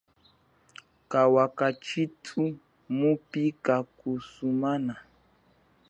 [1.11, 2.43] Kawa kashithu
[2.97, 4.93] mupi kakusumana.